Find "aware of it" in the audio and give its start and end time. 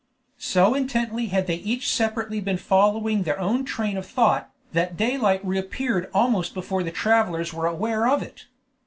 7.67-8.45